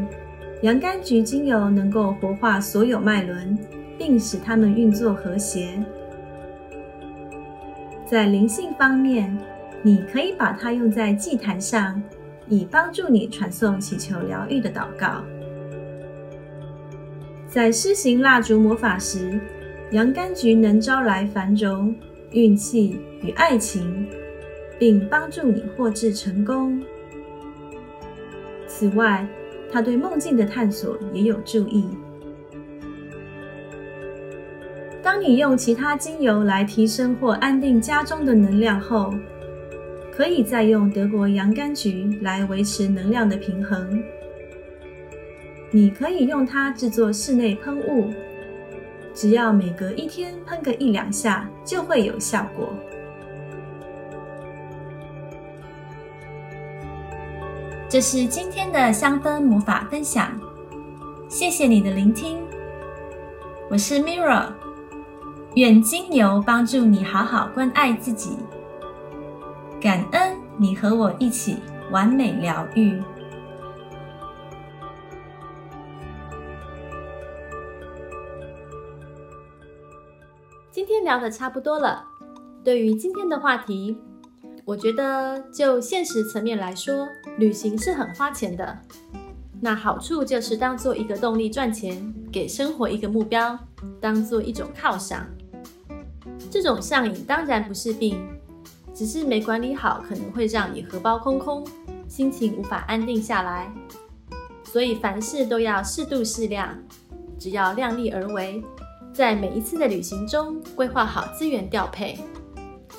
[0.63, 3.57] 洋甘菊精油能够活化所有脉轮，
[3.97, 5.83] 并使它们运作和谐。
[8.05, 9.39] 在灵性方面，
[9.81, 12.03] 你可以把它用在祭坛上，
[12.49, 15.23] 以帮助你传送祈求疗愈的祷告。
[17.47, 19.41] 在施行蜡烛魔法时，
[19.93, 21.95] 洋甘菊能招来繁荣、
[22.33, 24.09] 运气与爱情，
[24.81, 26.83] 并帮助你获致成功。
[28.67, 29.29] 此外，
[29.71, 31.85] 它对梦境的探索也有助益。
[35.03, 39.13] 当你用其他精油来提升或安定家中的能量后，
[40.11, 44.03] 可以再用德国洋甘菊来维持能量的平衡。
[45.71, 48.11] 你可以用它制作室内喷雾，
[49.13, 52.73] 只要每隔一天喷个一两下，就会有效果。
[57.91, 60.31] 这是今天的香氛魔法分享，
[61.29, 62.39] 谢谢你的聆听。
[63.69, 64.53] 我是 Mirra，
[65.57, 68.39] 愿精油帮助你好好关爱自己。
[69.81, 71.57] 感恩你和我一起
[71.91, 73.03] 完美疗愈。
[80.71, 82.07] 今天聊的差不多了，
[82.63, 84.01] 对于今天的话题。
[84.71, 87.09] 我觉得，就现实层面来说，
[87.39, 88.79] 旅行是很花钱的。
[89.61, 93.59] 那好处就是当做一个动力赚钱，给生活一个目标，
[94.01, 95.27] 当做一种犒赏。
[96.53, 98.25] 这种上瘾当然不是病，
[98.95, 101.67] 只是没管理好，可能会让你荷包空空，
[102.07, 103.75] 心情无法安定下来。
[104.63, 106.79] 所以凡事都要适度适量，
[107.41, 108.63] 只要量力而为，
[109.13, 112.17] 在每一次的旅行中规划好资源调配。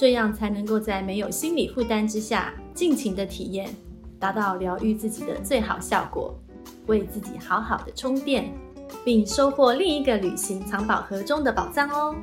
[0.02, 3.70] 这样才能够在没有心理负担之下，尽情的体验，
[4.18, 6.36] 达到疗愈自己的最好效果，
[6.88, 8.52] 为自己好好的充电，
[9.06, 12.16] 并收获另一个旅行藏宝盒中的宝藏哦。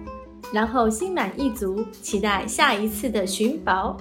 [0.52, 3.96] 然后心满意足，期待下一次的寻宝。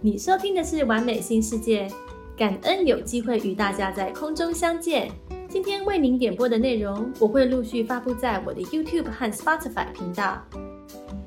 [0.00, 1.88] 你收听的是完美新世界，
[2.36, 5.10] 感恩有机会与大家在空中相见。
[5.48, 10.40] 今天为您点播的内容，我会陆续发布在我的 YouTube 和 Spotify 频道。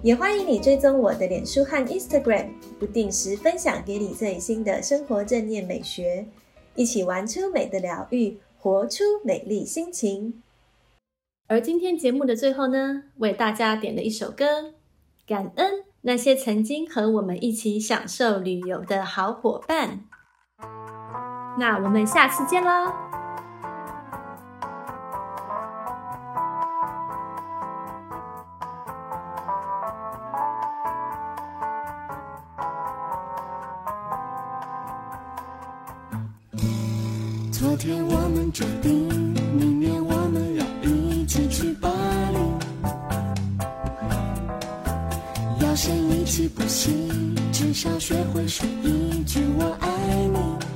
[0.07, 2.47] 也欢迎你追踪我的脸书和 Instagram，
[2.79, 6.25] 不定时分享给你最新的生活正念美学，
[6.75, 10.41] 一起玩出美的疗愈，活出美丽心情。
[11.49, 14.75] 而今天节目的最后呢，为大家点了一首歌，
[15.27, 20.05] 感恩那些曾经和我们一起享受旅游的好伙伴。
[21.59, 23.16] 那我们下次见喽！
[37.59, 39.09] 昨天我们决定，
[39.57, 42.37] 明年我们要一起去巴黎。
[45.65, 47.09] 要先一起补习，
[47.51, 49.87] 至少学会说一句我爱
[50.27, 50.66] 你。